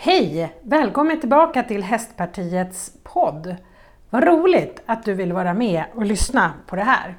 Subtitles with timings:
[0.00, 0.54] Hej!
[0.62, 3.56] Välkommen tillbaka till Hästpartiets podd.
[4.10, 7.14] Vad roligt att du vill vara med och lyssna på det här.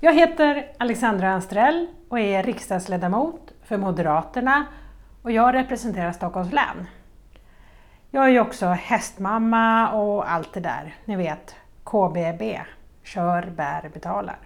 [0.00, 4.66] Jag heter Alexandra Anstrell och är riksdagsledamot för Moderaterna
[5.22, 6.86] och jag representerar Stockholms län.
[8.10, 12.60] Jag är ju också hästmamma och allt det där, ni vet KBB,
[13.02, 14.38] kör, bär, betalar.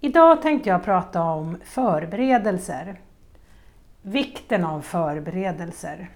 [0.00, 3.00] Idag tänkte jag prata om förberedelser.
[4.08, 6.10] Vikten av förberedelser.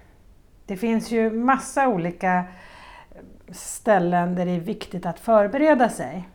[0.66, 2.44] Det finns ju massa olika
[3.48, 6.29] ställen där det är viktigt att förbereda sig.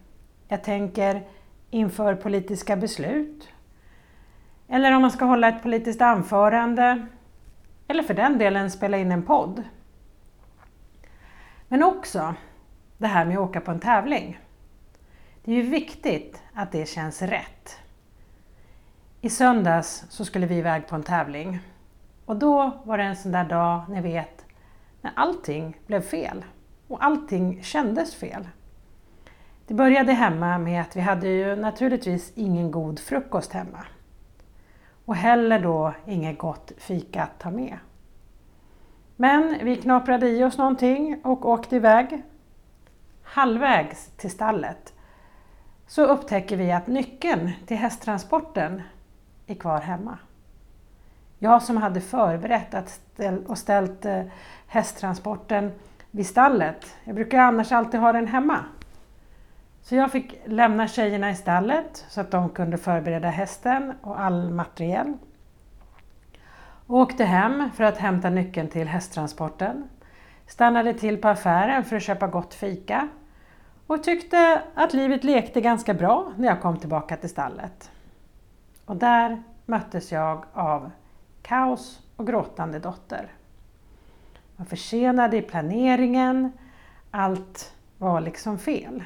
[0.47, 1.23] Jag tänker
[1.69, 3.49] inför politiska beslut,
[4.67, 7.05] eller om man ska hålla ett politiskt anförande,
[7.87, 9.63] eller för den delen spela in en podd.
[11.67, 12.35] Men också
[12.97, 14.39] det här med att åka på en tävling.
[15.43, 17.79] Det är ju viktigt att det känns rätt.
[19.25, 21.59] I söndags så skulle vi iväg på en tävling
[22.25, 24.45] och då var det en sån där dag, ni vet,
[25.01, 26.45] när allting blev fel
[26.87, 28.49] och allting kändes fel.
[29.67, 33.85] Det började hemma med att vi hade ju naturligtvis ingen god frukost hemma.
[35.05, 37.77] Och heller då inget gott fika att ta med.
[39.15, 42.21] Men vi knaprade i oss någonting och åkte iväg.
[43.23, 44.93] Halvvägs till stallet
[45.87, 48.81] så upptäcker vi att nyckeln till hästtransporten
[49.47, 50.17] är kvar hemma.
[51.39, 54.21] Jag som hade förberett att ställ, och ställt eh,
[54.67, 55.71] hästtransporten
[56.11, 56.95] vid stallet.
[57.03, 58.59] Jag brukar annars alltid ha den hemma.
[59.81, 64.49] Så jag fick lämna tjejerna i stallet så att de kunde förbereda hästen och all
[64.49, 65.13] materiel.
[66.87, 69.89] Och åkte hem för att hämta nyckeln till hästtransporten.
[70.47, 73.07] Stannade till på affären för att köpa gott fika
[73.87, 77.91] och tyckte att livet lekte ganska bra när jag kom tillbaka till stallet.
[78.85, 80.91] Och där möttes jag av
[81.41, 83.31] kaos och gråtande dotter.
[84.55, 86.51] Man försenade i planeringen,
[87.11, 89.03] allt var liksom fel.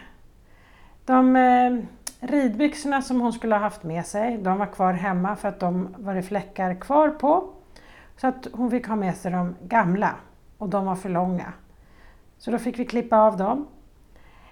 [1.06, 1.78] De eh,
[2.20, 5.96] ridbyxorna som hon skulle ha haft med sig, de var kvar hemma för att de
[5.98, 7.50] var det fläckar kvar på.
[8.18, 10.16] Så att hon fick ha med sig de gamla
[10.58, 11.54] och de var för långa.
[12.38, 13.68] Så då fick vi klippa av dem.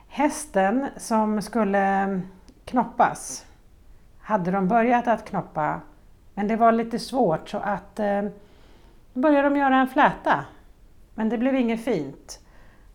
[0.08, 2.22] Hästen som skulle
[2.66, 3.47] knoppas
[4.28, 5.82] hade de börjat att knoppa
[6.38, 8.22] men det var lite svårt så att eh,
[9.14, 10.46] då började de göra en fläta.
[11.16, 12.40] Men det blev inget fint.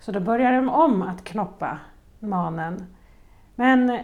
[0.01, 1.79] Så då började de om att knoppa
[2.19, 2.87] manen.
[3.55, 4.01] Men eh,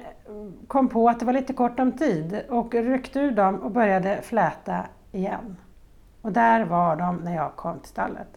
[0.67, 4.23] kom på att det var lite kort om tid och ryckte ur dem och började
[4.23, 5.57] fläta igen.
[6.23, 8.37] Och där var de när jag kom till stallet.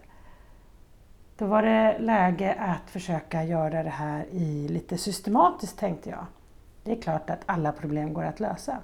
[1.38, 6.26] Då var det läge att försöka göra det här i lite systematiskt tänkte jag.
[6.84, 8.78] Det är klart att alla problem går att lösa.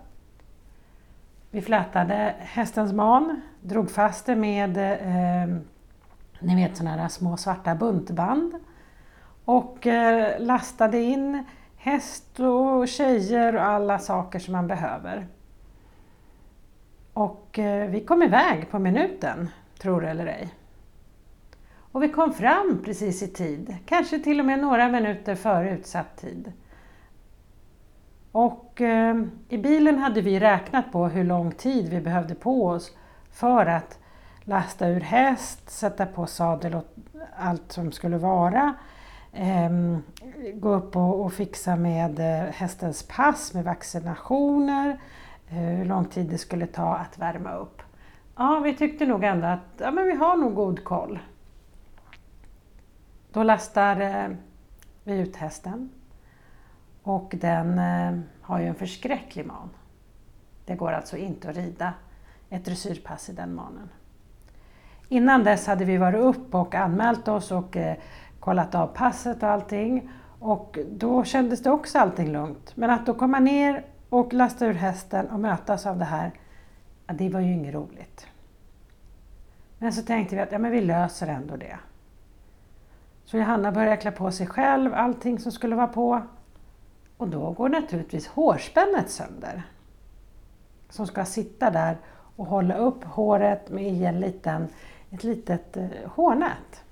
[1.51, 5.57] Vi flätade hästens man, drog fast det med eh,
[6.39, 8.53] ni vet sådana här små svarta buntband
[9.45, 11.43] och eh, lastade in
[11.77, 15.27] häst och tjejer och alla saker som man behöver.
[17.13, 19.49] Och eh, vi kom iväg på minuten,
[19.79, 20.53] tror det eller ej.
[21.91, 26.17] Och vi kom fram precis i tid, kanske till och med några minuter före utsatt
[26.17, 26.51] tid.
[28.37, 29.15] Och eh,
[29.49, 32.91] i bilen hade vi räknat på hur lång tid vi behövde på oss
[33.31, 33.99] för att
[34.43, 36.85] lasta ur häst, sätta på sadel och
[37.37, 38.73] allt som skulle vara.
[39.33, 39.97] Eh,
[40.53, 44.99] gå upp och, och fixa med eh, hästens pass, med vaccinationer,
[45.49, 47.81] eh, hur lång tid det skulle ta att värma upp.
[48.35, 51.19] Ja, vi tyckte nog ändå att ja, men vi har nog god koll.
[53.31, 54.27] Då lastar eh,
[55.03, 55.89] vi ut hästen
[57.09, 59.69] och den eh, har ju en förskräcklig man.
[60.65, 61.93] Det går alltså inte att rida
[62.49, 63.89] ett dressyrpass i den manen.
[65.07, 67.97] Innan dess hade vi varit upp och anmält oss och eh,
[68.39, 70.09] kollat av passet och allting.
[70.39, 72.75] Och då kändes det också allting lugnt.
[72.75, 76.31] Men att då komma ner och lasta ur hästen och mötas av det här,
[77.07, 78.27] ja, det var ju inget roligt.
[79.77, 81.77] Men så tänkte vi att ja, men vi löser ändå det.
[83.25, 86.21] Så Johanna började klä på sig själv, allting som skulle vara på.
[87.17, 89.63] Och då går naturligtvis hårspännet sönder.
[90.89, 91.97] Som ska sitta där
[92.35, 94.67] och hålla upp håret med en liten,
[95.09, 96.83] ett litet eh, hårnät.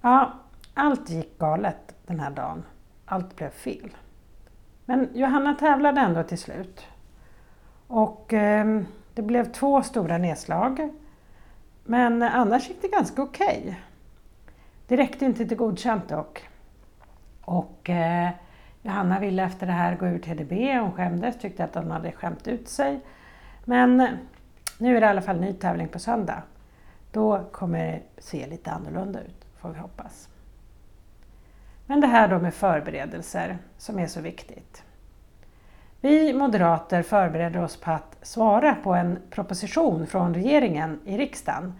[0.00, 0.32] Ja,
[0.74, 2.62] allt gick galet den här dagen.
[3.04, 3.96] Allt blev fel.
[4.84, 6.86] Men Johanna tävlade ändå till slut.
[7.86, 8.82] Och eh,
[9.14, 10.92] det blev två stora nedslag.
[11.84, 13.60] Men annars gick det ganska okej.
[13.62, 13.74] Okay.
[14.86, 16.48] Det räckte inte till godkänt dock.
[17.44, 18.30] Och eh,
[18.86, 22.48] Johanna ville efter det här gå ur TDB, hon skämdes, tyckte att hon hade skämt
[22.48, 23.00] ut sig.
[23.64, 24.08] Men eh,
[24.78, 26.42] nu är det i alla fall ny tävling på söndag.
[27.12, 30.28] Då kommer det se lite annorlunda ut, får vi hoppas.
[31.86, 34.82] Men det här då med förberedelser som är så viktigt.
[36.00, 41.72] Vi moderater förbereder oss på att svara på en proposition från regeringen i riksdagen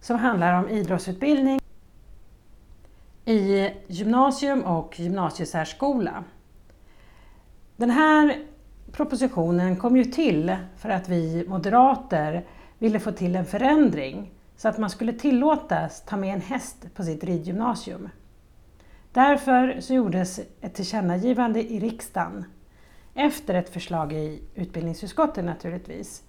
[0.00, 1.60] som handlar om idrottsutbildning
[3.24, 6.24] i gymnasium och gymnasiesärskola.
[7.80, 8.38] Den här
[8.92, 12.46] propositionen kom ju till för att vi moderater
[12.78, 17.02] ville få till en förändring så att man skulle tillåtas ta med en häst på
[17.02, 18.08] sitt ridgymnasium.
[19.12, 22.44] Därför så gjordes ett tillkännagivande i riksdagen,
[23.14, 26.22] efter ett förslag i utbildningsutskottet naturligtvis,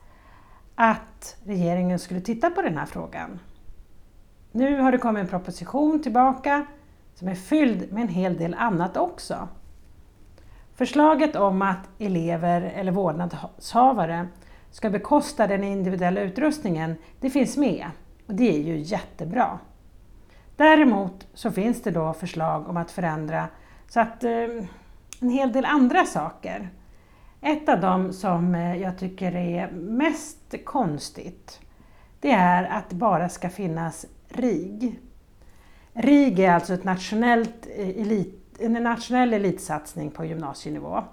[0.76, 3.40] att regeringen skulle titta på den här frågan.
[4.52, 6.66] Nu har det kommit en proposition tillbaka
[7.16, 9.48] som är fylld med en hel del annat också.
[10.76, 14.28] Förslaget om att elever eller vårdnadshavare
[14.72, 17.86] ska bekosta den individuella utrustningen, det finns med
[18.28, 19.60] och det är ju jättebra.
[20.56, 23.48] Däremot så finns det då förslag om att förändra
[23.88, 24.32] så att eh,
[25.20, 26.70] en hel del andra saker.
[27.42, 31.60] Ett av dem som eh, jag tycker är mest konstigt,
[32.20, 35.00] det är att det bara ska finnas RIG.
[35.94, 41.04] RIG är alltså ett nationellt eh, elit, en nationell elitsatsning på gymnasienivå.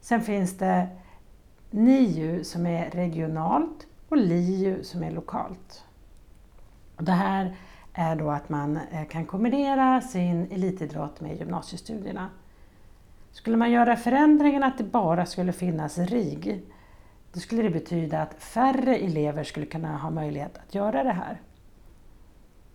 [0.00, 0.88] Sen finns det
[1.70, 5.84] NIU som är regionalt och LIU som är lokalt.
[6.96, 7.56] Och det här
[7.92, 12.28] är då att man eh, kan kombinera sin elitidrott med gymnasiestudierna.
[13.32, 16.62] Skulle man göra förändringen att det bara skulle finnas RIG,
[17.32, 21.40] då skulle det betyda att färre elever skulle kunna ha möjlighet att göra det här.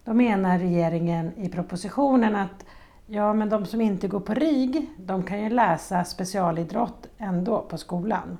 [0.03, 2.65] Då menar regeringen i propositionen att
[3.07, 7.77] ja, men de som inte går på RIG, de kan ju läsa specialidrott ändå på
[7.77, 8.37] skolan.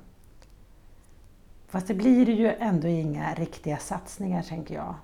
[1.68, 4.94] Fast det blir ju ändå inga riktiga satsningar tänker jag.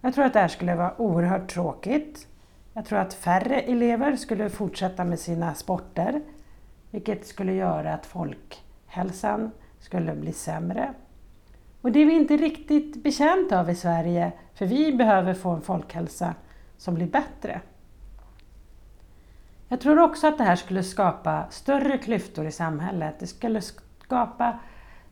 [0.00, 2.26] Jag tror att det här skulle vara oerhört tråkigt.
[2.72, 6.22] Jag tror att färre elever skulle fortsätta med sina sporter,
[6.90, 10.94] vilket skulle göra att folkhälsan skulle bli sämre.
[11.80, 15.62] Och det är vi inte riktigt betjänta av i Sverige, för vi behöver få en
[15.62, 16.34] folkhälsa
[16.76, 17.60] som blir bättre.
[19.72, 23.14] Jag tror också att det här skulle skapa större klyftor i samhället.
[23.18, 24.58] Det skulle skapa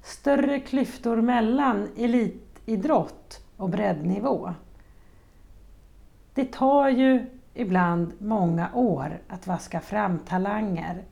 [0.02, 4.55] större klyftor mellan elitidrott och breddnivå.
[6.34, 11.04] Det tar ju ibland många år att vaska fram talanger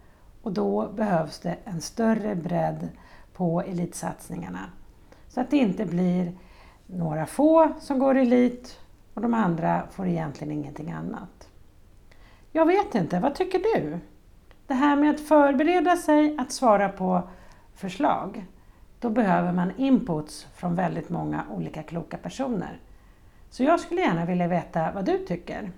[0.42, 2.88] och då behövs det en större bredd
[3.32, 4.70] på elitsatsningarna.
[5.28, 6.32] Så att det inte blir
[6.86, 8.80] några få som går elit
[9.14, 11.35] och de andra får egentligen ingenting annat.
[12.56, 13.98] Jag vet inte, vad tycker du?
[14.66, 17.22] Det här med att förbereda sig att svara på
[17.74, 18.46] förslag,
[19.00, 22.80] då behöver man inputs från väldigt många olika kloka personer.
[23.50, 25.70] Så jag skulle gärna vilja veta vad du tycker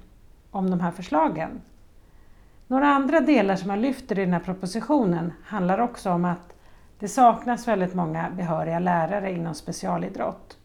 [0.50, 1.60] om de här förslagen.
[2.66, 6.52] Några andra delar som jag lyfter i den här propositionen handlar också om att
[6.98, 10.58] det saknas väldigt många behöriga lärare inom specialidrott.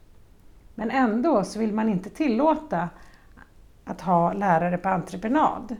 [0.75, 2.89] Men ändå så vill man inte tillåta
[3.85, 5.75] att ha lärare på entreprenad.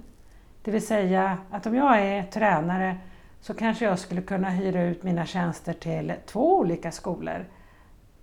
[0.64, 2.98] Det vill säga att om jag är tränare
[3.42, 7.46] så kanske jag skulle kunna hyra ut mina tjänster till två olika skolor.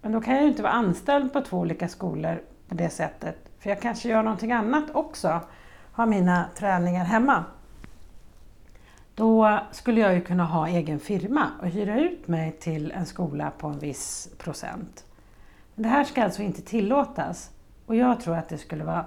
[0.02, 3.37] Men då kan jag ju inte vara anställd på två olika skolor på det sättet.
[3.58, 5.41] För jag kanske gör någonting annat också,
[5.93, 7.44] har mina träningar hemma.
[9.15, 13.53] Då skulle jag ju kunna ha egen firma och hyra ut mig till en skola
[13.58, 15.05] på en viss procent.
[15.74, 17.50] Men det här ska alltså inte tillåtas
[17.86, 19.05] och jag tror att det skulle vara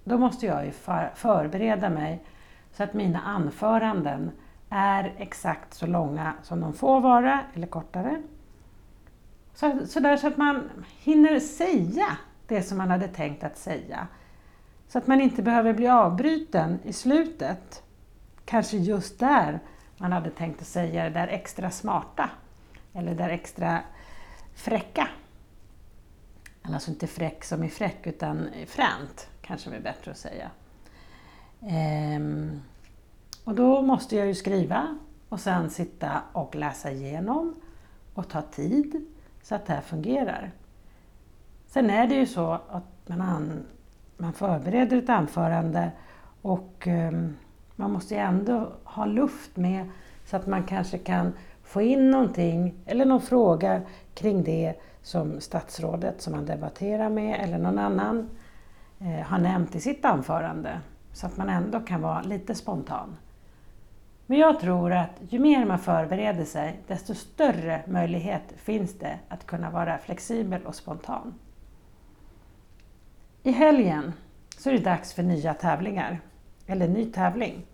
[0.04, 0.72] Då måste jag ju
[1.14, 2.24] förbereda mig
[2.72, 4.30] så att mina anföranden
[4.76, 8.22] är exakt så långa som de får vara, eller kortare.
[9.54, 12.16] Så, så, där så att man hinner säga
[12.46, 14.06] det som man hade tänkt att säga.
[14.88, 17.82] Så att man inte behöver bli avbruten i slutet.
[18.44, 19.60] Kanske just där
[19.96, 22.30] man hade tänkt att säga det där extra smarta
[22.92, 23.80] eller det där extra
[24.54, 25.08] fräcka.
[26.62, 30.50] Alltså inte fräck som i fräck utan fränt kanske är bättre att säga.
[31.62, 31.93] Eh,
[33.84, 34.98] då måste jag ju skriva
[35.28, 37.54] och sen sitta och läsa igenom
[38.14, 39.06] och ta tid
[39.42, 40.50] så att det här fungerar.
[41.66, 43.66] Sen är det ju så att man,
[44.16, 45.92] man förbereder ett anförande
[46.42, 47.36] och um,
[47.76, 49.90] man måste ju ändå ha luft med
[50.26, 53.82] så att man kanske kan få in någonting eller någon fråga
[54.14, 58.30] kring det som statsrådet som man debatterar med eller någon annan
[58.98, 60.80] eh, har nämnt i sitt anförande.
[61.12, 63.16] Så att man ändå kan vara lite spontan.
[64.26, 69.46] Men jag tror att ju mer man förbereder sig, desto större möjlighet finns det att
[69.46, 71.34] kunna vara flexibel och spontan.
[73.42, 74.12] I helgen
[74.58, 76.20] så är det dags för nya tävlingar,
[76.66, 77.66] eller ny tävling.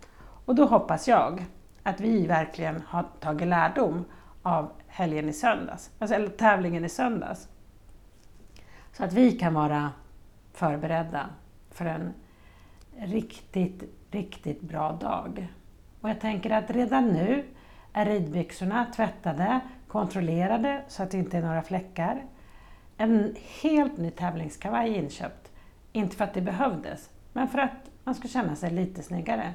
[0.45, 1.45] Och då hoppas jag
[1.83, 4.05] att vi verkligen har tagit lärdom
[4.41, 7.47] av helgen i söndags, alltså, eller tävlingen i söndags.
[8.93, 9.91] Så att vi kan vara
[10.53, 11.29] förberedda
[11.71, 12.13] för en
[12.97, 15.47] riktigt, riktigt bra dag.
[16.01, 17.43] Och jag tänker att redan nu
[17.93, 22.23] är ridbyxorna tvättade, kontrollerade så att det inte är några fläckar.
[22.97, 25.51] En helt ny tävlingskavaj inköpt.
[25.91, 29.53] Inte för att det behövdes, men för att man ska känna sig lite snyggare.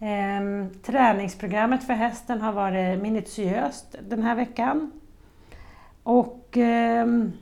[0.00, 4.92] Ehm, träningsprogrammet för hästen har varit minutiöst den här veckan.
[6.02, 7.32] Och ehm,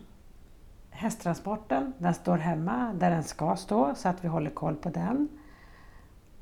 [0.90, 5.28] hästtransporten, den står hemma där den ska stå så att vi håller koll på den.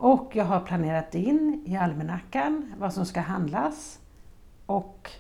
[0.03, 4.01] Och jag har planerat in i almanackan vad som ska handlas.
[4.67, 5.11] Och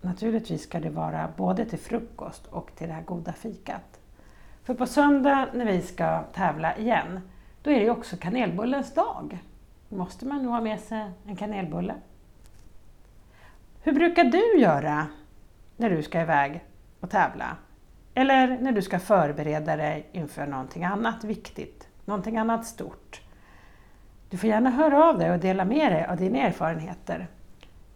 [0.00, 4.00] naturligtvis ska det vara både till frukost och till det här goda fikat.
[4.64, 7.20] För på söndag när vi ska tävla igen,
[7.62, 9.38] då är det ju också kanelbullens dag.
[9.88, 11.94] Då måste man nog ha med sig en kanelbulle.
[13.82, 15.06] Hur brukar du göra
[15.76, 16.64] när du ska iväg
[17.00, 17.56] och tävla?
[18.14, 23.22] Eller när du ska förbereda dig inför någonting annat viktigt, någonting annat stort?
[24.30, 27.28] Du får gärna höra av dig och dela med dig av dina erfarenheter.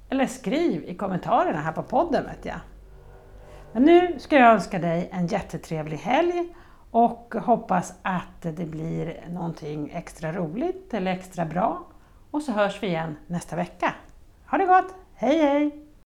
[0.08, 2.60] Eller skriv i kommentarerna här på podden vet jag.
[3.72, 6.54] Men nu ska jag önska dig en jättetrevlig helg
[6.90, 11.86] och hoppas att det blir någonting extra roligt eller extra bra.
[12.30, 13.94] Och så hörs vi igen nästa vecka.
[14.46, 14.94] Ha det gott!
[15.14, 15.83] Hej hej!